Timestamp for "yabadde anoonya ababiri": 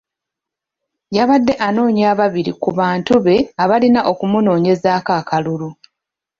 1.15-2.51